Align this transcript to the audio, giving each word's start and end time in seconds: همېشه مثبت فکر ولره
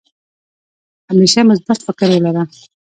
همېشه 1.09 1.39
مثبت 1.51 1.79
فکر 1.87 2.09
ولره 2.23 2.43